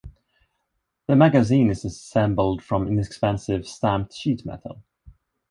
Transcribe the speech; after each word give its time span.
The 1.05 1.15
magazine 1.15 1.69
is 1.69 1.85
assembled 1.85 2.63
from 2.63 2.87
inexpensive 2.87 3.67
stamped 3.67 4.15
sheet 4.15 4.43
metal. 4.47 4.81